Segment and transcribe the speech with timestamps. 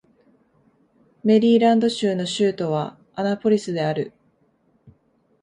[1.23, 4.13] メリーランド州の州都はアナポリスである